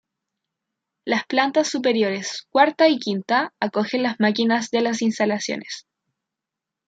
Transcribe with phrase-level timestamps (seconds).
[1.05, 5.85] Las plantas superiores, cuarta y quinta, acogen las máquinas de las instalaciones.